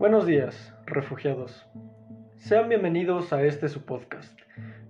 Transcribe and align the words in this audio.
Buenos 0.00 0.24
días, 0.24 0.74
refugiados. 0.86 1.68
Sean 2.38 2.70
bienvenidos 2.70 3.34
a 3.34 3.42
este 3.42 3.68
su 3.68 3.84
podcast. 3.84 4.34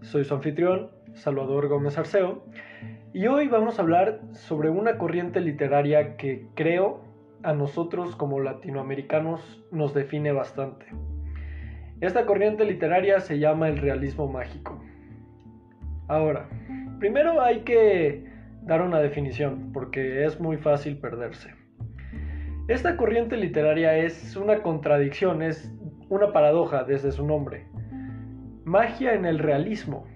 Soy 0.02 0.22
su 0.22 0.34
anfitrión, 0.34 0.92
Salvador 1.14 1.66
Gómez 1.66 1.98
Arceo, 1.98 2.44
y 3.12 3.26
hoy 3.26 3.48
vamos 3.48 3.76
a 3.76 3.82
hablar 3.82 4.20
sobre 4.30 4.70
una 4.70 4.98
corriente 4.98 5.40
literaria 5.40 6.16
que 6.16 6.46
creo 6.54 7.02
a 7.42 7.52
nosotros 7.54 8.14
como 8.14 8.38
latinoamericanos 8.38 9.60
nos 9.72 9.94
define 9.94 10.30
bastante. 10.30 10.86
Esta 12.00 12.24
corriente 12.24 12.64
literaria 12.64 13.18
se 13.18 13.40
llama 13.40 13.68
el 13.68 13.78
realismo 13.78 14.28
mágico. 14.28 14.80
Ahora, 16.06 16.48
primero 17.00 17.42
hay 17.42 17.62
que 17.62 18.30
dar 18.62 18.80
una 18.80 19.00
definición, 19.00 19.72
porque 19.72 20.24
es 20.24 20.38
muy 20.38 20.56
fácil 20.56 20.98
perderse. 20.98 21.59
Esta 22.70 22.96
corriente 22.96 23.36
literaria 23.36 23.96
es 23.96 24.36
una 24.36 24.62
contradicción, 24.62 25.42
es 25.42 25.74
una 26.08 26.32
paradoja 26.32 26.84
desde 26.84 27.10
su 27.10 27.26
nombre. 27.26 27.66
Magia 28.64 29.14
en 29.14 29.24
el 29.24 29.40
realismo. 29.40 30.06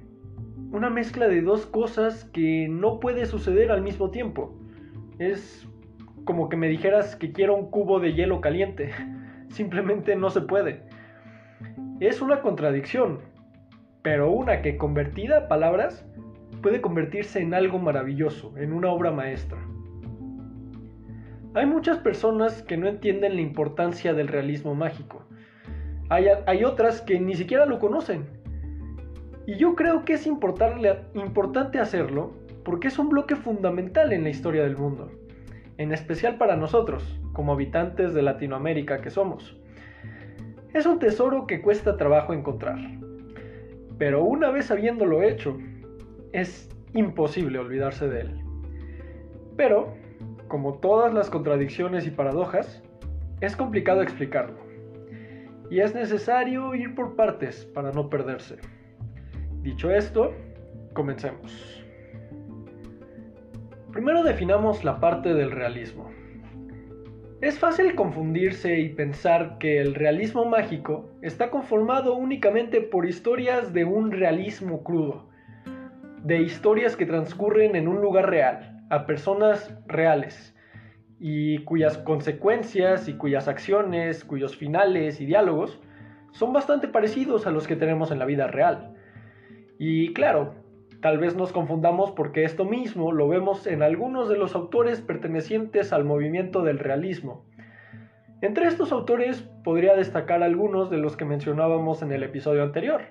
Una 0.70 0.88
mezcla 0.88 1.26
de 1.26 1.42
dos 1.42 1.66
cosas 1.66 2.26
que 2.26 2.68
no 2.70 3.00
puede 3.00 3.26
suceder 3.26 3.72
al 3.72 3.82
mismo 3.82 4.12
tiempo. 4.12 4.56
Es 5.18 5.68
como 6.24 6.48
que 6.48 6.56
me 6.56 6.68
dijeras 6.68 7.16
que 7.16 7.32
quiero 7.32 7.56
un 7.56 7.72
cubo 7.72 7.98
de 7.98 8.14
hielo 8.14 8.40
caliente. 8.40 8.92
Simplemente 9.48 10.14
no 10.14 10.30
se 10.30 10.42
puede. 10.42 10.84
Es 11.98 12.22
una 12.22 12.40
contradicción, 12.40 13.18
pero 14.02 14.30
una 14.30 14.62
que 14.62 14.76
convertida 14.76 15.38
a 15.38 15.48
palabras 15.48 16.06
puede 16.62 16.80
convertirse 16.80 17.40
en 17.40 17.52
algo 17.52 17.80
maravilloso, 17.80 18.56
en 18.56 18.72
una 18.72 18.90
obra 18.90 19.10
maestra. 19.10 19.58
Hay 21.54 21.66
muchas 21.66 21.98
personas 21.98 22.62
que 22.62 22.76
no 22.76 22.88
entienden 22.88 23.36
la 23.36 23.40
importancia 23.40 24.12
del 24.12 24.26
realismo 24.26 24.74
mágico. 24.74 25.22
Hay, 26.08 26.64
otras 26.64 27.00
que 27.00 27.20
ni 27.20 27.34
siquiera 27.36 27.64
lo 27.64 27.78
conocen. 27.78 28.26
Y 29.46 29.56
yo 29.56 29.76
creo 29.76 30.04
que 30.04 30.14
es 30.14 30.26
importante 30.26 31.78
hacerlo 31.78 32.32
porque 32.64 32.88
es 32.88 32.98
un 32.98 33.08
bloque 33.08 33.36
fundamental 33.36 34.12
en 34.12 34.24
la 34.24 34.30
historia 34.30 34.64
del 34.64 34.76
mundo, 34.76 35.12
en 35.78 35.92
especial 35.92 36.38
para 36.38 36.56
nosotros, 36.56 37.20
como 37.32 37.52
habitantes 37.52 38.14
de 38.14 38.22
Latinoamérica 38.22 39.00
que 39.00 39.10
somos. 39.10 39.56
Es 40.72 40.86
un 40.86 40.98
tesoro 40.98 41.46
que 41.46 41.62
cuesta 41.62 41.96
trabajo 41.96 42.34
encontrar, 42.34 42.78
pero 43.96 44.24
una 44.24 44.50
vez 44.50 44.72
habiéndolo 44.72 45.22
hecho, 45.22 45.56
es 46.32 46.68
imposible 46.94 47.60
olvidarse 47.60 48.08
de 48.08 48.22
él. 48.22 48.40
Pero 49.56 49.94
como 50.54 50.74
todas 50.74 51.12
las 51.12 51.30
contradicciones 51.30 52.06
y 52.06 52.12
paradojas, 52.12 52.80
es 53.40 53.56
complicado 53.56 54.02
explicarlo. 54.02 54.56
Y 55.68 55.80
es 55.80 55.96
necesario 55.96 56.76
ir 56.76 56.94
por 56.94 57.16
partes 57.16 57.64
para 57.74 57.90
no 57.90 58.08
perderse. 58.08 58.58
Dicho 59.62 59.90
esto, 59.90 60.32
comencemos. 60.92 61.84
Primero 63.90 64.22
definamos 64.22 64.84
la 64.84 65.00
parte 65.00 65.34
del 65.34 65.50
realismo. 65.50 66.08
Es 67.40 67.58
fácil 67.58 67.96
confundirse 67.96 68.78
y 68.78 68.90
pensar 68.90 69.58
que 69.58 69.80
el 69.80 69.96
realismo 69.96 70.44
mágico 70.44 71.10
está 71.20 71.50
conformado 71.50 72.14
únicamente 72.14 72.80
por 72.80 73.06
historias 73.06 73.72
de 73.72 73.84
un 73.84 74.12
realismo 74.12 74.84
crudo, 74.84 75.26
de 76.22 76.42
historias 76.42 76.94
que 76.94 77.06
transcurren 77.06 77.74
en 77.74 77.88
un 77.88 78.00
lugar 78.00 78.30
real, 78.30 78.73
a 78.90 79.06
personas 79.06 79.74
reales 79.86 80.54
y 81.18 81.58
cuyas 81.64 81.98
consecuencias 81.98 83.08
y 83.08 83.14
cuyas 83.14 83.48
acciones, 83.48 84.24
cuyos 84.24 84.56
finales 84.56 85.20
y 85.20 85.26
diálogos 85.26 85.80
son 86.32 86.52
bastante 86.52 86.88
parecidos 86.88 87.46
a 87.46 87.50
los 87.50 87.66
que 87.66 87.76
tenemos 87.76 88.10
en 88.10 88.18
la 88.18 88.24
vida 88.24 88.48
real. 88.48 88.94
Y 89.78 90.12
claro, 90.12 90.54
tal 91.00 91.18
vez 91.18 91.36
nos 91.36 91.52
confundamos 91.52 92.10
porque 92.12 92.44
esto 92.44 92.64
mismo 92.64 93.12
lo 93.12 93.28
vemos 93.28 93.66
en 93.66 93.82
algunos 93.82 94.28
de 94.28 94.36
los 94.36 94.54
autores 94.54 95.00
pertenecientes 95.00 95.92
al 95.92 96.04
movimiento 96.04 96.62
del 96.62 96.78
realismo. 96.78 97.44
Entre 98.40 98.66
estos 98.66 98.92
autores 98.92 99.42
podría 99.62 99.94
destacar 99.94 100.42
algunos 100.42 100.90
de 100.90 100.98
los 100.98 101.16
que 101.16 101.24
mencionábamos 101.24 102.02
en 102.02 102.12
el 102.12 102.22
episodio 102.22 102.62
anterior, 102.62 103.02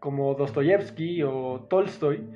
como 0.00 0.34
Dostoyevsky 0.34 1.22
o 1.22 1.66
Tolstoy, 1.68 2.28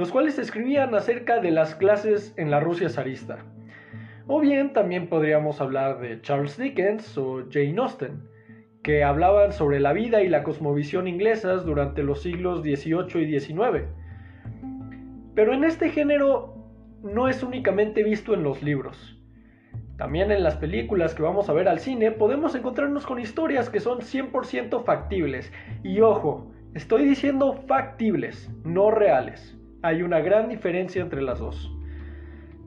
los 0.00 0.10
cuales 0.10 0.38
escribían 0.38 0.94
acerca 0.94 1.40
de 1.40 1.50
las 1.50 1.74
clases 1.74 2.32
en 2.38 2.50
la 2.50 2.58
Rusia 2.58 2.88
zarista. 2.88 3.44
O 4.26 4.40
bien 4.40 4.72
también 4.72 5.08
podríamos 5.08 5.60
hablar 5.60 6.00
de 6.00 6.22
Charles 6.22 6.56
Dickens 6.56 7.18
o 7.18 7.44
Jane 7.50 7.74
Austen, 7.76 8.22
que 8.82 9.04
hablaban 9.04 9.52
sobre 9.52 9.78
la 9.78 9.92
vida 9.92 10.22
y 10.22 10.28
la 10.28 10.42
cosmovisión 10.42 11.06
inglesas 11.06 11.66
durante 11.66 12.02
los 12.02 12.22
siglos 12.22 12.62
XVIII 12.62 13.22
y 13.22 13.38
XIX. 13.40 13.88
Pero 15.34 15.52
en 15.52 15.64
este 15.64 15.90
género 15.90 16.54
no 17.02 17.28
es 17.28 17.42
únicamente 17.42 18.02
visto 18.02 18.32
en 18.32 18.42
los 18.42 18.62
libros. 18.62 19.20
También 19.98 20.32
en 20.32 20.42
las 20.42 20.56
películas 20.56 21.14
que 21.14 21.22
vamos 21.22 21.50
a 21.50 21.52
ver 21.52 21.68
al 21.68 21.78
cine 21.78 22.10
podemos 22.10 22.54
encontrarnos 22.54 23.04
con 23.04 23.20
historias 23.20 23.68
que 23.68 23.80
son 23.80 23.98
100% 23.98 24.82
factibles. 24.82 25.52
Y 25.84 26.00
ojo, 26.00 26.50
estoy 26.72 27.04
diciendo 27.04 27.52
factibles, 27.66 28.50
no 28.64 28.90
reales 28.90 29.59
hay 29.82 30.02
una 30.02 30.20
gran 30.20 30.48
diferencia 30.48 31.02
entre 31.02 31.22
las 31.22 31.38
dos. 31.38 31.74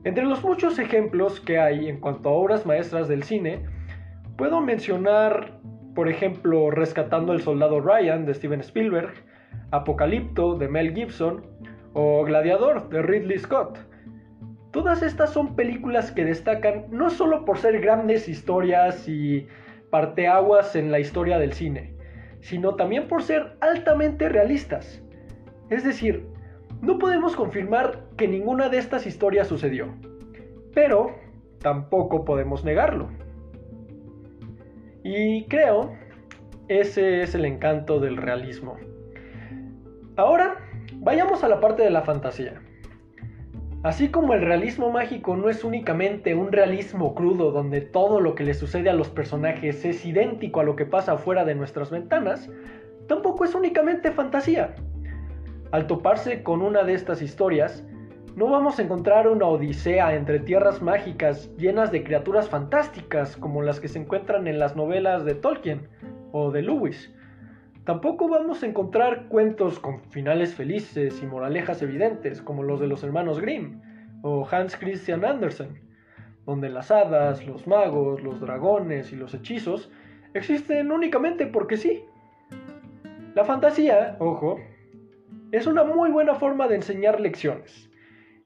Entre 0.04 0.24
los 0.24 0.42
muchos 0.44 0.78
ejemplos 0.78 1.40
que 1.40 1.58
hay 1.58 1.88
en 1.88 2.00
cuanto 2.00 2.28
a 2.28 2.32
obras 2.32 2.66
maestras 2.66 3.08
del 3.08 3.22
cine, 3.22 3.64
puedo 4.36 4.60
mencionar, 4.60 5.60
por 5.94 6.08
ejemplo, 6.08 6.70
Rescatando 6.70 7.32
al 7.32 7.40
Soldado 7.40 7.80
Ryan 7.80 8.26
de 8.26 8.34
Steven 8.34 8.60
Spielberg, 8.60 9.14
Apocalipto 9.70 10.56
de 10.56 10.68
Mel 10.68 10.94
Gibson 10.94 11.46
o 11.94 12.24
Gladiador 12.24 12.88
de 12.88 13.02
Ridley 13.02 13.38
Scott. 13.38 13.78
Todas 14.72 15.02
estas 15.02 15.32
son 15.32 15.54
películas 15.54 16.10
que 16.10 16.24
destacan 16.24 16.86
no 16.90 17.08
solo 17.08 17.44
por 17.44 17.58
ser 17.58 17.80
grandes 17.80 18.28
historias 18.28 19.08
y 19.08 19.46
parteaguas 19.90 20.74
en 20.74 20.90
la 20.90 20.98
historia 20.98 21.38
del 21.38 21.52
cine, 21.52 21.94
sino 22.40 22.74
también 22.74 23.06
por 23.06 23.22
ser 23.22 23.56
altamente 23.60 24.28
realistas. 24.28 25.00
Es 25.70 25.84
decir, 25.84 26.33
no 26.80 26.98
podemos 26.98 27.36
confirmar 27.36 28.04
que 28.16 28.28
ninguna 28.28 28.68
de 28.68 28.78
estas 28.78 29.06
historias 29.06 29.48
sucedió, 29.48 29.88
pero 30.74 31.14
tampoco 31.60 32.24
podemos 32.24 32.64
negarlo. 32.64 33.08
Y 35.02 35.44
creo, 35.46 35.92
ese 36.68 37.22
es 37.22 37.34
el 37.34 37.44
encanto 37.44 38.00
del 38.00 38.16
realismo. 38.16 38.76
Ahora, 40.16 40.56
vayamos 40.94 41.44
a 41.44 41.48
la 41.48 41.60
parte 41.60 41.82
de 41.82 41.90
la 41.90 42.02
fantasía. 42.02 42.60
Así 43.82 44.08
como 44.08 44.32
el 44.32 44.40
realismo 44.40 44.90
mágico 44.90 45.36
no 45.36 45.50
es 45.50 45.62
únicamente 45.62 46.34
un 46.34 46.52
realismo 46.52 47.14
crudo 47.14 47.52
donde 47.52 47.82
todo 47.82 48.18
lo 48.18 48.34
que 48.34 48.44
le 48.44 48.54
sucede 48.54 48.88
a 48.88 48.94
los 48.94 49.10
personajes 49.10 49.84
es 49.84 50.06
idéntico 50.06 50.60
a 50.60 50.64
lo 50.64 50.74
que 50.74 50.86
pasa 50.86 51.18
fuera 51.18 51.44
de 51.44 51.54
nuestras 51.54 51.90
ventanas, 51.90 52.50
tampoco 53.08 53.44
es 53.44 53.54
únicamente 53.54 54.10
fantasía. 54.10 54.74
Al 55.74 55.88
toparse 55.88 56.44
con 56.44 56.62
una 56.62 56.84
de 56.84 56.94
estas 56.94 57.20
historias, 57.20 57.84
no 58.36 58.48
vamos 58.48 58.78
a 58.78 58.82
encontrar 58.82 59.26
una 59.26 59.46
odisea 59.46 60.14
entre 60.14 60.38
tierras 60.38 60.80
mágicas 60.80 61.50
llenas 61.56 61.90
de 61.90 62.04
criaturas 62.04 62.48
fantásticas 62.48 63.36
como 63.36 63.60
las 63.60 63.80
que 63.80 63.88
se 63.88 63.98
encuentran 63.98 64.46
en 64.46 64.60
las 64.60 64.76
novelas 64.76 65.24
de 65.24 65.34
Tolkien 65.34 65.88
o 66.30 66.52
de 66.52 66.62
Lewis. 66.62 67.12
Tampoco 67.82 68.28
vamos 68.28 68.62
a 68.62 68.66
encontrar 68.66 69.26
cuentos 69.26 69.80
con 69.80 69.98
finales 70.10 70.54
felices 70.54 71.20
y 71.20 71.26
moralejas 71.26 71.82
evidentes 71.82 72.40
como 72.40 72.62
los 72.62 72.78
de 72.78 72.86
los 72.86 73.02
hermanos 73.02 73.40
Grimm 73.40 73.82
o 74.22 74.46
Hans 74.48 74.76
Christian 74.76 75.24
Andersen, 75.24 75.80
donde 76.46 76.68
las 76.68 76.92
hadas, 76.92 77.44
los 77.48 77.66
magos, 77.66 78.22
los 78.22 78.40
dragones 78.40 79.12
y 79.12 79.16
los 79.16 79.34
hechizos 79.34 79.90
existen 80.34 80.92
únicamente 80.92 81.48
porque 81.48 81.76
sí. 81.76 82.04
La 83.34 83.44
fantasía, 83.44 84.14
ojo, 84.20 84.60
es 85.56 85.68
una 85.68 85.84
muy 85.84 86.10
buena 86.10 86.34
forma 86.34 86.66
de 86.66 86.74
enseñar 86.74 87.20
lecciones, 87.20 87.88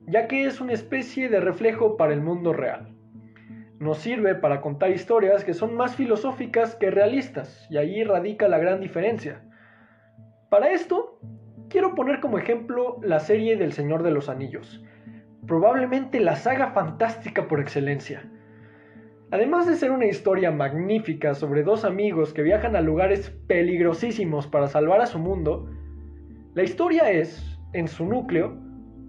ya 0.00 0.28
que 0.28 0.44
es 0.44 0.60
una 0.60 0.74
especie 0.74 1.30
de 1.30 1.40
reflejo 1.40 1.96
para 1.96 2.12
el 2.12 2.20
mundo 2.20 2.52
real. 2.52 2.94
Nos 3.78 3.98
sirve 3.98 4.34
para 4.34 4.60
contar 4.60 4.90
historias 4.90 5.42
que 5.42 5.54
son 5.54 5.74
más 5.74 5.96
filosóficas 5.96 6.74
que 6.76 6.90
realistas, 6.90 7.66
y 7.70 7.78
ahí 7.78 8.04
radica 8.04 8.46
la 8.46 8.58
gran 8.58 8.80
diferencia. 8.80 9.40
Para 10.50 10.70
esto, 10.72 11.18
quiero 11.70 11.94
poner 11.94 12.20
como 12.20 12.36
ejemplo 12.36 12.98
la 13.02 13.20
serie 13.20 13.56
del 13.56 13.72
Señor 13.72 14.02
de 14.02 14.10
los 14.10 14.28
Anillos, 14.28 14.84
probablemente 15.46 16.20
la 16.20 16.36
saga 16.36 16.72
fantástica 16.72 17.48
por 17.48 17.58
excelencia. 17.58 18.30
Además 19.30 19.66
de 19.66 19.76
ser 19.76 19.92
una 19.92 20.06
historia 20.06 20.50
magnífica 20.50 21.34
sobre 21.34 21.62
dos 21.62 21.86
amigos 21.86 22.34
que 22.34 22.42
viajan 22.42 22.76
a 22.76 22.82
lugares 22.82 23.30
peligrosísimos 23.46 24.46
para 24.46 24.68
salvar 24.68 25.00
a 25.00 25.06
su 25.06 25.18
mundo, 25.18 25.70
la 26.58 26.64
historia 26.64 27.08
es, 27.08 27.56
en 27.72 27.86
su 27.86 28.04
núcleo, 28.04 28.58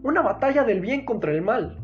una 0.04 0.22
batalla 0.22 0.63
del 0.63 0.81
bien 0.81 1.04
contra 1.04 1.31
el 1.31 1.42
mal. 1.42 1.80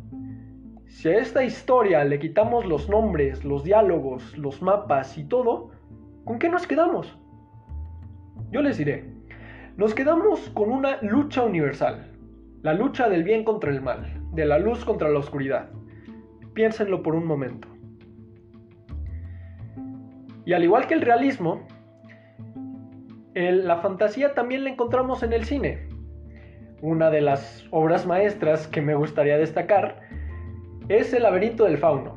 Si 0.86 1.10
a 1.10 1.18
esta 1.18 1.44
historia 1.44 2.04
le 2.04 2.20
quitamos 2.20 2.68
los 2.68 2.88
nombres, 2.88 3.44
los 3.44 3.64
diálogos, 3.64 4.38
los 4.38 4.62
mapas 4.62 5.18
y 5.18 5.24
todo, 5.24 5.72
¿con 6.24 6.38
qué 6.38 6.50
nos 6.50 6.68
quedamos? 6.68 7.18
Yo 8.52 8.62
les 8.62 8.78
diré, 8.78 9.10
nos 9.76 9.96
quedamos 9.96 10.52
con 10.52 10.70
una 10.70 11.02
lucha 11.02 11.42
universal, 11.42 12.12
la 12.62 12.76
lucha 12.76 13.10
del 13.10 13.24
bien 13.24 13.44
contra 13.44 13.72
el 13.72 13.82
mal, 13.82 14.22
de 14.34 14.46
la 14.46 14.60
luz 14.60 14.86
contra 14.86 15.10
la 15.10 15.18
oscuridad. 15.18 15.72
Piénsenlo 16.54 17.02
por 17.02 17.16
un 17.16 17.26
momento. 17.26 17.68
Y 20.46 20.54
al 20.54 20.64
igual 20.64 20.86
que 20.86 20.94
el 20.94 21.02
realismo, 21.02 21.66
la 23.36 23.78
fantasía 23.78 24.34
también 24.34 24.64
la 24.64 24.70
encontramos 24.70 25.22
en 25.22 25.34
el 25.34 25.44
cine. 25.44 25.88
Una 26.82 27.10
de 27.10 27.20
las 27.22 27.68
obras 27.70 28.06
maestras 28.06 28.68
que 28.68 28.82
me 28.82 28.96
gustaría 28.96 29.38
destacar 29.38 30.02
es 30.88 31.14
El 31.14 31.24
laberinto 31.24 31.66
del 31.66 31.78
fauno, 31.78 32.16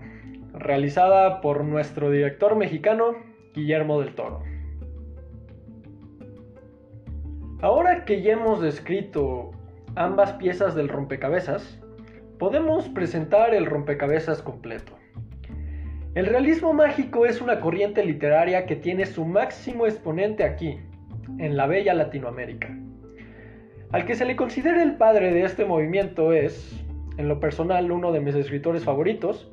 realizada 0.53 1.41
por 1.41 1.65
nuestro 1.65 2.11
director 2.11 2.55
mexicano 2.55 3.17
Guillermo 3.55 4.00
del 4.00 4.15
Toro. 4.15 4.43
Ahora 7.61 8.05
que 8.05 8.23
ya 8.23 8.35
hemos 8.35 8.61
descrito 8.61 9.50
ambas 9.97 10.35
piezas 10.35 10.76
del 10.76 10.88
rompecabezas, 10.88 11.81
podemos 12.38 12.88
presentar 12.91 13.55
el 13.55 13.67
rompecabezas 13.67 14.41
completo. 14.41 14.93
El 16.14 16.26
realismo 16.26 16.73
mágico 16.73 17.26
es 17.26 17.41
una 17.41 17.59
corriente 17.59 18.05
literaria 18.05 18.67
que 18.67 18.76
tiene 18.76 19.06
su 19.06 19.25
máximo 19.25 19.87
exponente 19.87 20.44
aquí, 20.44 20.79
en 21.38 21.56
la 21.56 21.66
bella 21.66 21.94
Latinoamérica. 21.94 22.76
Al 23.90 24.04
que 24.04 24.14
se 24.14 24.25
le 24.25 24.36
considera 24.36 24.82
el 24.82 24.96
padre 24.96 25.32
de 25.32 25.44
este 25.44 25.64
movimiento 25.64 26.32
es, 26.32 26.84
en 27.16 27.28
lo 27.28 27.40
personal, 27.40 27.90
uno 27.90 28.12
de 28.12 28.20
mis 28.20 28.34
escritores 28.34 28.84
favoritos, 28.84 29.50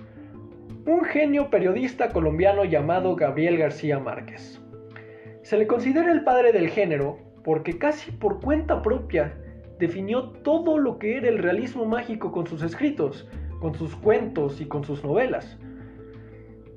un 0.85 1.03
genio 1.03 1.49
periodista 1.49 2.09
colombiano 2.09 2.65
llamado 2.65 3.15
Gabriel 3.15 3.57
García 3.57 3.97
Márquez. 3.97 4.61
Se 5.41 5.57
le 5.57 5.67
considera 5.67 6.11
el 6.11 6.23
padre 6.23 6.51
del 6.51 6.69
género 6.69 7.17
porque 7.43 7.77
casi 7.77 8.11
por 8.11 8.41
cuenta 8.41 8.81
propia 8.81 9.33
definió 9.79 10.29
todo 10.43 10.77
lo 10.77 10.99
que 10.99 11.17
era 11.17 11.29
el 11.29 11.37
realismo 11.37 11.85
mágico 11.85 12.31
con 12.31 12.45
sus 12.45 12.61
escritos, 12.61 13.27
con 13.59 13.73
sus 13.73 13.95
cuentos 13.95 14.61
y 14.61 14.65
con 14.65 14.83
sus 14.83 15.03
novelas. 15.03 15.57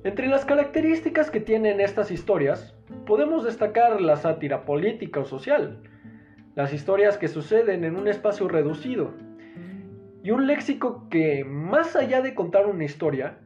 Entre 0.04 0.28
las 0.28 0.44
características 0.44 1.30
que 1.30 1.40
tienen 1.40 1.80
estas 1.80 2.10
historias, 2.10 2.77
podemos 3.06 3.44
destacar 3.44 4.00
la 4.00 4.16
sátira 4.16 4.64
política 4.64 5.20
o 5.20 5.24
social, 5.24 5.78
las 6.54 6.72
historias 6.72 7.18
que 7.18 7.28
suceden 7.28 7.84
en 7.84 7.96
un 7.96 8.08
espacio 8.08 8.48
reducido, 8.48 9.12
y 10.22 10.30
un 10.30 10.46
léxico 10.46 11.08
que, 11.10 11.44
más 11.44 11.96
allá 11.96 12.20
de 12.20 12.34
contar 12.34 12.66
una 12.66 12.84
historia, 12.84 13.38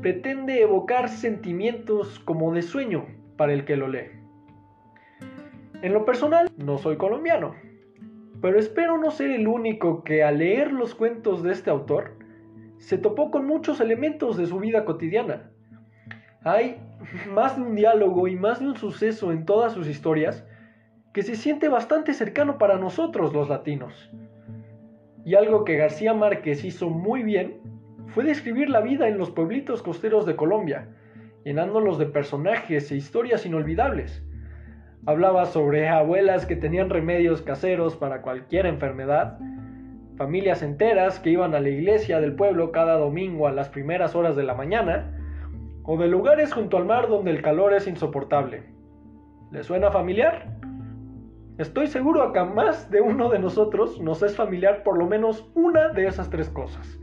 pretende 0.00 0.62
evocar 0.62 1.08
sentimientos 1.08 2.18
como 2.20 2.52
de 2.52 2.62
sueño 2.62 3.06
para 3.36 3.52
el 3.52 3.64
que 3.64 3.76
lo 3.76 3.88
lee. 3.88 4.10
En 5.82 5.92
lo 5.92 6.04
personal, 6.04 6.50
no 6.56 6.78
soy 6.78 6.96
colombiano, 6.96 7.54
pero 8.40 8.58
espero 8.58 8.98
no 8.98 9.10
ser 9.10 9.30
el 9.30 9.46
único 9.46 10.02
que 10.04 10.22
al 10.22 10.38
leer 10.38 10.72
los 10.72 10.94
cuentos 10.94 11.42
de 11.42 11.52
este 11.52 11.70
autor 11.70 12.16
se 12.78 12.96
topó 12.96 13.30
con 13.30 13.46
muchos 13.46 13.80
elementos 13.80 14.36
de 14.36 14.46
su 14.46 14.58
vida 14.58 14.84
cotidiana. 14.84 15.49
Hay 16.42 16.78
más 17.30 17.56
de 17.56 17.62
un 17.62 17.74
diálogo 17.74 18.26
y 18.26 18.34
más 18.34 18.60
de 18.60 18.66
un 18.66 18.76
suceso 18.76 19.30
en 19.30 19.44
todas 19.44 19.74
sus 19.74 19.86
historias 19.86 20.46
que 21.12 21.22
se 21.22 21.34
siente 21.34 21.68
bastante 21.68 22.14
cercano 22.14 22.56
para 22.56 22.78
nosotros 22.78 23.34
los 23.34 23.50
latinos. 23.50 24.10
Y 25.24 25.34
algo 25.34 25.64
que 25.64 25.76
García 25.76 26.14
Márquez 26.14 26.64
hizo 26.64 26.88
muy 26.88 27.22
bien 27.22 27.60
fue 28.14 28.24
describir 28.24 28.70
la 28.70 28.80
vida 28.80 29.06
en 29.08 29.18
los 29.18 29.30
pueblitos 29.30 29.82
costeros 29.82 30.24
de 30.24 30.34
Colombia, 30.34 30.88
llenándolos 31.44 31.98
de 31.98 32.06
personajes 32.06 32.90
e 32.90 32.96
historias 32.96 33.44
inolvidables. 33.44 34.24
Hablaba 35.04 35.44
sobre 35.44 35.88
abuelas 35.88 36.46
que 36.46 36.56
tenían 36.56 36.88
remedios 36.88 37.42
caseros 37.42 37.96
para 37.96 38.22
cualquier 38.22 38.64
enfermedad, 38.64 39.38
familias 40.16 40.62
enteras 40.62 41.18
que 41.18 41.30
iban 41.30 41.54
a 41.54 41.60
la 41.60 41.68
iglesia 41.68 42.18
del 42.20 42.34
pueblo 42.34 42.72
cada 42.72 42.96
domingo 42.96 43.46
a 43.46 43.52
las 43.52 43.68
primeras 43.68 44.14
horas 44.14 44.36
de 44.36 44.42
la 44.42 44.54
mañana, 44.54 45.19
o 45.84 45.96
de 45.96 46.08
lugares 46.08 46.52
junto 46.52 46.76
al 46.76 46.84
mar 46.84 47.08
donde 47.08 47.30
el 47.30 47.42
calor 47.42 47.74
es 47.74 47.86
insoportable. 47.86 48.64
¿Le 49.50 49.62
suena 49.62 49.90
familiar? 49.90 50.56
Estoy 51.58 51.88
seguro 51.88 52.32
que 52.32 52.38
a 52.38 52.44
más 52.44 52.90
de 52.90 53.00
uno 53.00 53.28
de 53.28 53.38
nosotros 53.38 54.00
nos 54.00 54.22
es 54.22 54.36
familiar 54.36 54.82
por 54.82 54.96
lo 54.96 55.06
menos 55.06 55.50
una 55.54 55.88
de 55.88 56.06
esas 56.06 56.30
tres 56.30 56.48
cosas. 56.48 56.98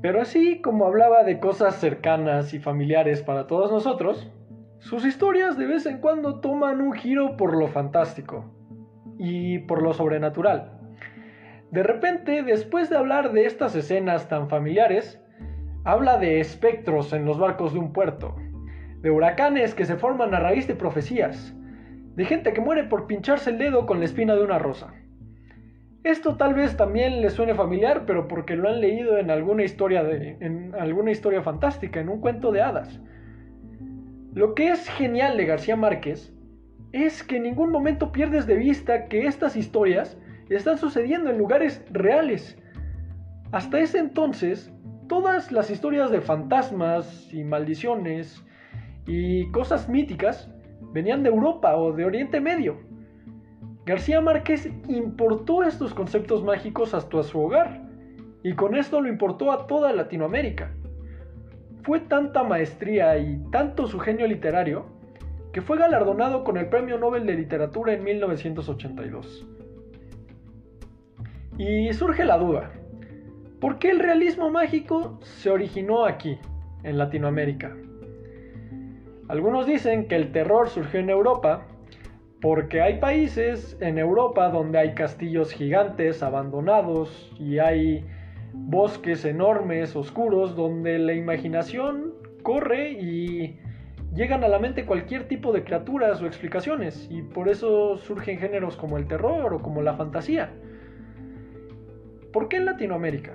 Pero 0.00 0.20
así 0.20 0.60
como 0.60 0.86
hablaba 0.86 1.24
de 1.24 1.40
cosas 1.40 1.76
cercanas 1.76 2.52
y 2.52 2.58
familiares 2.58 3.22
para 3.22 3.46
todos 3.46 3.72
nosotros, 3.72 4.30
sus 4.78 5.06
historias 5.06 5.56
de 5.56 5.66
vez 5.66 5.86
en 5.86 5.98
cuando 5.98 6.40
toman 6.40 6.82
un 6.82 6.92
giro 6.92 7.38
por 7.38 7.56
lo 7.56 7.68
fantástico 7.68 8.44
y 9.18 9.60
por 9.60 9.82
lo 9.82 9.94
sobrenatural. 9.94 10.78
De 11.70 11.82
repente, 11.82 12.42
después 12.42 12.90
de 12.90 12.98
hablar 12.98 13.32
de 13.32 13.46
estas 13.46 13.74
escenas 13.74 14.28
tan 14.28 14.50
familiares, 14.50 15.23
habla 15.84 16.18
de 16.18 16.40
espectros 16.40 17.12
en 17.12 17.24
los 17.24 17.38
barcos 17.38 17.72
de 17.72 17.78
un 17.78 17.92
puerto, 17.92 18.34
de 19.00 19.10
huracanes 19.10 19.74
que 19.74 19.84
se 19.84 19.96
forman 19.96 20.34
a 20.34 20.40
raíz 20.40 20.66
de 20.66 20.74
profecías, 20.74 21.54
de 22.16 22.24
gente 22.24 22.52
que 22.52 22.60
muere 22.60 22.84
por 22.84 23.06
pincharse 23.06 23.50
el 23.50 23.58
dedo 23.58 23.86
con 23.86 23.98
la 23.98 24.06
espina 24.06 24.34
de 24.34 24.42
una 24.42 24.58
rosa. 24.58 24.94
Esto 26.04 26.36
tal 26.36 26.54
vez 26.54 26.76
también 26.76 27.20
les 27.20 27.34
suene 27.34 27.54
familiar, 27.54 28.04
pero 28.06 28.28
porque 28.28 28.56
lo 28.56 28.68
han 28.68 28.80
leído 28.80 29.18
en 29.18 29.30
alguna 29.30 29.64
historia 29.64 30.02
de, 30.02 30.36
en 30.40 30.74
alguna 30.74 31.10
historia 31.10 31.42
fantástica, 31.42 32.00
en 32.00 32.08
un 32.08 32.20
cuento 32.20 32.52
de 32.52 32.60
hadas. 32.60 33.00
Lo 34.34 34.54
que 34.54 34.68
es 34.68 34.88
genial 34.88 35.36
de 35.36 35.46
García 35.46 35.76
Márquez 35.76 36.34
es 36.92 37.22
que 37.22 37.36
en 37.36 37.44
ningún 37.44 37.70
momento 37.70 38.12
pierdes 38.12 38.46
de 38.46 38.56
vista 38.56 39.06
que 39.06 39.26
estas 39.26 39.56
historias 39.56 40.18
están 40.48 40.76
sucediendo 40.76 41.30
en 41.30 41.38
lugares 41.38 41.84
reales. 41.90 42.58
Hasta 43.52 43.78
ese 43.78 43.98
entonces, 43.98 44.73
todas 45.14 45.52
las 45.52 45.70
historias 45.70 46.10
de 46.10 46.20
fantasmas 46.20 47.32
y 47.32 47.44
maldiciones 47.44 48.44
y 49.06 49.48
cosas 49.52 49.88
míticas 49.88 50.50
venían 50.92 51.22
de 51.22 51.28
Europa 51.28 51.76
o 51.76 51.92
de 51.92 52.04
Oriente 52.04 52.40
Medio. 52.40 52.80
García 53.86 54.20
Márquez 54.20 54.68
importó 54.88 55.62
estos 55.62 55.94
conceptos 55.94 56.42
mágicos 56.42 56.94
hasta 56.94 57.22
su 57.22 57.38
hogar 57.38 57.80
y 58.42 58.54
con 58.54 58.74
esto 58.74 59.00
lo 59.00 59.08
importó 59.08 59.52
a 59.52 59.68
toda 59.68 59.92
Latinoamérica. 59.92 60.72
Fue 61.84 62.00
tanta 62.00 62.42
maestría 62.42 63.16
y 63.16 63.40
tanto 63.52 63.86
su 63.86 64.00
genio 64.00 64.26
literario 64.26 64.86
que 65.52 65.62
fue 65.62 65.78
galardonado 65.78 66.42
con 66.42 66.56
el 66.56 66.66
Premio 66.66 66.98
Nobel 66.98 67.24
de 67.24 67.34
Literatura 67.34 67.92
en 67.92 68.02
1982. 68.02 69.46
Y 71.56 71.92
surge 71.92 72.24
la 72.24 72.36
duda, 72.36 72.72
¿por 73.64 73.78
qué 73.78 73.88
el 73.88 73.98
realismo 73.98 74.50
mágico 74.50 75.18
se 75.22 75.48
originó 75.48 76.04
aquí, 76.04 76.38
en 76.82 76.98
Latinoamérica? 76.98 77.74
Algunos 79.26 79.66
dicen 79.66 80.06
que 80.06 80.16
el 80.16 80.32
terror 80.32 80.68
surgió 80.68 81.00
en 81.00 81.08
Europa 81.08 81.66
porque 82.42 82.82
hay 82.82 82.98
países 82.98 83.78
en 83.80 83.96
Europa 83.96 84.50
donde 84.50 84.80
hay 84.80 84.92
castillos 84.92 85.50
gigantes 85.50 86.22
abandonados 86.22 87.32
y 87.40 87.58
hay 87.58 88.04
bosques 88.52 89.24
enormes, 89.24 89.96
oscuros, 89.96 90.54
donde 90.54 90.98
la 90.98 91.14
imaginación 91.14 92.12
corre 92.42 92.90
y 92.90 93.58
llegan 94.12 94.44
a 94.44 94.48
la 94.48 94.58
mente 94.58 94.84
cualquier 94.84 95.26
tipo 95.26 95.54
de 95.54 95.64
criaturas 95.64 96.20
o 96.20 96.26
explicaciones, 96.26 97.08
y 97.10 97.22
por 97.22 97.48
eso 97.48 97.96
surgen 97.96 98.38
géneros 98.38 98.76
como 98.76 98.98
el 98.98 99.06
terror 99.08 99.54
o 99.54 99.62
como 99.62 99.80
la 99.80 99.94
fantasía. 99.94 100.52
¿Por 102.30 102.48
qué 102.48 102.58
en 102.58 102.66
Latinoamérica? 102.66 103.32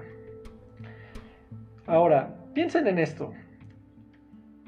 Ahora, 1.89 2.36
piensen 2.53 2.88
en 2.88 3.00
esto. 3.00 3.34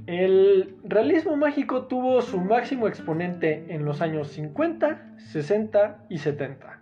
El 0.07 0.75
realismo 0.83 1.37
mágico 1.37 1.85
tuvo 1.85 2.21
su 2.21 2.41
máximo 2.41 2.87
exponente 2.87 3.65
en 3.69 3.85
los 3.85 4.01
años 4.01 4.29
50, 4.29 5.17
60 5.17 6.05
y 6.09 6.17
70 6.17 6.81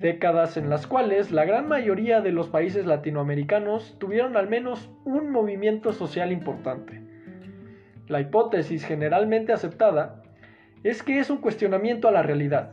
décadas 0.00 0.56
en 0.56 0.70
las 0.70 0.86
cuales 0.86 1.30
la 1.30 1.44
gran 1.44 1.68
mayoría 1.68 2.22
de 2.22 2.32
los 2.32 2.48
países 2.48 2.86
latinoamericanos 2.86 3.98
tuvieron 3.98 4.36
al 4.36 4.48
menos 4.48 4.90
un 5.04 5.30
movimiento 5.30 5.92
social 5.92 6.32
importante. 6.32 7.02
La 8.08 8.20
hipótesis 8.20 8.84
generalmente 8.84 9.52
aceptada 9.52 10.22
es 10.84 11.02
que 11.02 11.18
es 11.18 11.28
un 11.28 11.42
cuestionamiento 11.42 12.08
a 12.08 12.12
la 12.12 12.22
realidad, 12.22 12.72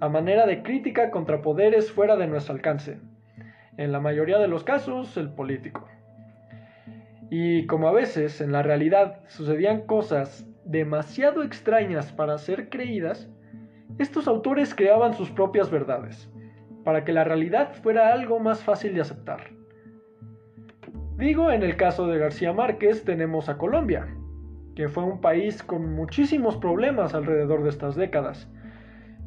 a 0.00 0.08
manera 0.08 0.46
de 0.46 0.62
crítica 0.62 1.10
contra 1.10 1.42
poderes 1.42 1.92
fuera 1.92 2.16
de 2.16 2.26
nuestro 2.26 2.54
alcance, 2.54 2.98
en 3.76 3.92
la 3.92 4.00
mayoría 4.00 4.38
de 4.38 4.48
los 4.48 4.64
casos 4.64 5.18
el 5.18 5.28
político. 5.28 5.86
Y 7.30 7.66
como 7.66 7.88
a 7.88 7.92
veces 7.92 8.40
en 8.40 8.52
la 8.52 8.62
realidad 8.62 9.20
sucedían 9.28 9.82
cosas 9.82 10.46
demasiado 10.64 11.42
extrañas 11.42 12.12
para 12.12 12.38
ser 12.38 12.68
creídas, 12.68 13.30
estos 13.98 14.28
autores 14.28 14.74
creaban 14.74 15.14
sus 15.14 15.30
propias 15.30 15.70
verdades 15.70 16.30
para 16.84 17.04
que 17.04 17.12
la 17.12 17.24
realidad 17.24 17.72
fuera 17.82 18.12
algo 18.12 18.38
más 18.38 18.62
fácil 18.62 18.94
de 18.94 19.00
aceptar. 19.00 19.50
Digo, 21.16 21.50
en 21.50 21.62
el 21.62 21.76
caso 21.76 22.06
de 22.06 22.18
García 22.18 22.52
Márquez 22.52 23.04
tenemos 23.04 23.48
a 23.48 23.56
Colombia, 23.56 24.06
que 24.74 24.88
fue 24.88 25.04
un 25.04 25.20
país 25.20 25.62
con 25.62 25.94
muchísimos 25.94 26.56
problemas 26.56 27.14
alrededor 27.14 27.62
de 27.62 27.70
estas 27.70 27.94
décadas. 27.94 28.50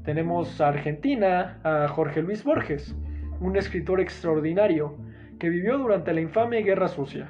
Tenemos 0.04 0.62
a 0.62 0.70
Argentina, 0.70 1.60
a 1.63 1.88
Jorge 1.88 2.22
Luis 2.22 2.44
Borges, 2.44 2.96
un 3.39 3.56
escritor 3.56 4.00
extraordinario 4.00 4.98
que 5.39 5.50
vivió 5.50 5.77
durante 5.77 6.13
la 6.13 6.22
infame 6.22 6.62
Guerra 6.62 6.88
Sucia. 6.88 7.30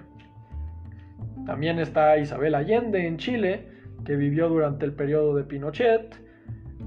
También 1.48 1.80
está 1.80 2.18
Isabel 2.18 2.56
Allende 2.56 3.08
en 3.08 3.18
Chile, 3.18 3.66
que 4.06 4.18
vivió 4.18 4.50
durante 4.50 4.86
el 4.86 4.94
periodo 4.94 5.34
de 5.34 5.46
Pinochet, 5.46 6.22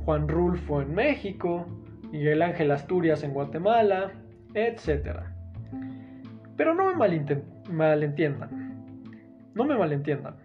Juan 0.04 0.28
Rulfo 0.28 0.82
en 0.82 0.94
México, 0.94 1.66
Miguel 2.12 2.42
Ángel 2.42 2.70
Asturias 2.70 3.24
en 3.24 3.32
Guatemala, 3.32 4.12
etc. 4.52 5.20
Pero 6.56 6.74
no 6.74 6.86
me 6.86 6.94
malentiendan. 7.70 8.50
No 9.54 9.64
me 9.64 9.76
malentiendan. 9.76 10.36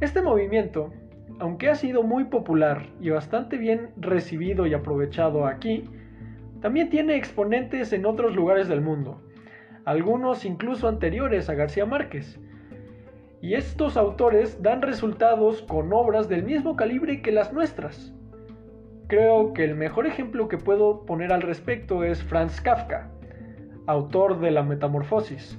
Este 0.00 0.20
movimiento, 0.20 0.92
aunque 1.38 1.68
ha 1.68 1.76
sido 1.76 2.02
muy 2.02 2.24
popular 2.24 2.86
y 3.00 3.10
bastante 3.10 3.58
bien 3.58 3.90
recibido 3.96 4.66
y 4.66 4.74
aprovechado 4.74 5.46
aquí, 5.46 5.84
también 6.60 6.90
tiene 6.90 7.14
exponentes 7.14 7.92
en 7.92 8.06
otros 8.06 8.34
lugares 8.34 8.66
del 8.66 8.80
mundo, 8.80 9.22
algunos 9.84 10.44
incluso 10.44 10.88
anteriores 10.88 11.48
a 11.48 11.54
García 11.54 11.86
Márquez. 11.86 12.40
Y 13.40 13.54
estos 13.54 13.96
autores 13.96 14.62
dan 14.62 14.82
resultados 14.82 15.62
con 15.62 15.92
obras 15.92 16.28
del 16.28 16.42
mismo 16.42 16.74
calibre 16.74 17.22
que 17.22 17.30
las 17.30 17.52
nuestras. 17.52 18.12
Creo 19.06 19.52
que 19.52 19.64
el 19.64 19.74
mejor 19.74 20.06
ejemplo 20.06 20.48
que 20.48 20.58
puedo 20.58 21.06
poner 21.06 21.32
al 21.32 21.42
respecto 21.42 22.02
es 22.02 22.22
Franz 22.22 22.60
Kafka, 22.60 23.10
autor 23.86 24.40
de 24.40 24.50
La 24.50 24.62
Metamorfosis, 24.62 25.58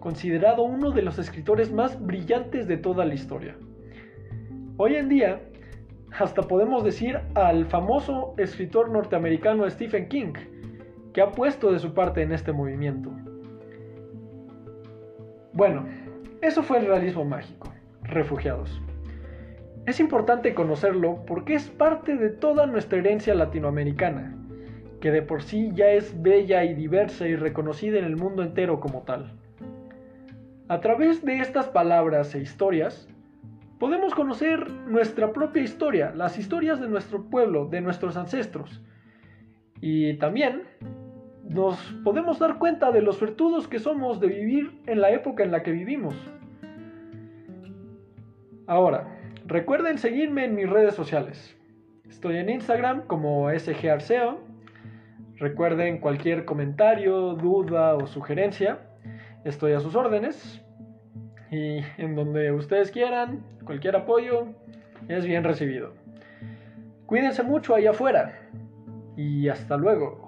considerado 0.00 0.62
uno 0.62 0.90
de 0.90 1.02
los 1.02 1.18
escritores 1.18 1.70
más 1.70 2.04
brillantes 2.04 2.66
de 2.66 2.76
toda 2.76 3.04
la 3.04 3.14
historia. 3.14 3.56
Hoy 4.78 4.96
en 4.96 5.08
día, 5.08 5.40
hasta 6.18 6.42
podemos 6.42 6.82
decir 6.82 7.20
al 7.34 7.66
famoso 7.66 8.34
escritor 8.38 8.90
norteamericano 8.90 9.68
Stephen 9.68 10.08
King, 10.08 10.32
que 11.12 11.20
ha 11.20 11.30
puesto 11.30 11.70
de 11.70 11.78
su 11.78 11.94
parte 11.94 12.22
en 12.22 12.32
este 12.32 12.52
movimiento. 12.52 13.12
Bueno, 15.52 15.86
eso 16.40 16.62
fue 16.62 16.78
el 16.78 16.86
realismo 16.86 17.24
mágico, 17.24 17.72
refugiados. 18.02 18.80
Es 19.86 20.00
importante 20.00 20.54
conocerlo 20.54 21.24
porque 21.26 21.54
es 21.54 21.68
parte 21.68 22.16
de 22.16 22.30
toda 22.30 22.66
nuestra 22.66 22.98
herencia 22.98 23.34
latinoamericana, 23.34 24.36
que 25.00 25.10
de 25.10 25.22
por 25.22 25.42
sí 25.42 25.70
ya 25.74 25.90
es 25.90 26.20
bella 26.22 26.64
y 26.64 26.74
diversa 26.74 27.26
y 27.26 27.36
reconocida 27.36 27.98
en 27.98 28.04
el 28.04 28.16
mundo 28.16 28.42
entero 28.42 28.80
como 28.80 29.02
tal. 29.02 29.32
A 30.68 30.80
través 30.80 31.24
de 31.24 31.40
estas 31.40 31.68
palabras 31.68 32.34
e 32.34 32.40
historias, 32.40 33.08
podemos 33.78 34.14
conocer 34.14 34.70
nuestra 34.70 35.32
propia 35.32 35.62
historia, 35.62 36.12
las 36.14 36.38
historias 36.38 36.80
de 36.80 36.88
nuestro 36.88 37.24
pueblo, 37.24 37.66
de 37.66 37.80
nuestros 37.80 38.16
ancestros. 38.16 38.82
Y 39.80 40.14
también 40.18 40.62
nos 41.48 41.78
podemos 42.04 42.38
dar 42.38 42.58
cuenta 42.58 42.92
de 42.92 43.00
los 43.00 43.16
suertudos 43.16 43.68
que 43.68 43.78
somos 43.78 44.20
de 44.20 44.28
vivir 44.28 44.80
en 44.86 45.00
la 45.00 45.10
época 45.10 45.42
en 45.42 45.50
la 45.50 45.62
que 45.62 45.72
vivimos. 45.72 46.14
Ahora, 48.66 49.18
recuerden 49.46 49.96
seguirme 49.96 50.44
en 50.44 50.54
mis 50.54 50.68
redes 50.68 50.94
sociales. 50.94 51.56
Estoy 52.08 52.36
en 52.36 52.50
Instagram 52.50 53.06
como 53.06 53.48
sgarceo. 53.58 54.40
Recuerden 55.36 55.98
cualquier 55.98 56.44
comentario, 56.44 57.34
duda 57.34 57.94
o 57.94 58.06
sugerencia. 58.06 58.80
Estoy 59.44 59.72
a 59.72 59.80
sus 59.80 59.94
órdenes. 59.94 60.62
Y 61.50 61.78
en 61.96 62.14
donde 62.14 62.52
ustedes 62.52 62.90
quieran, 62.90 63.42
cualquier 63.64 63.96
apoyo 63.96 64.48
es 65.08 65.24
bien 65.24 65.44
recibido. 65.44 65.94
Cuídense 67.06 67.42
mucho 67.42 67.74
allá 67.74 67.90
afuera 67.90 68.38
y 69.16 69.48
hasta 69.48 69.78
luego. 69.78 70.27